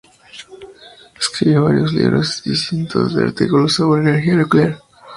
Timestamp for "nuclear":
4.33-4.81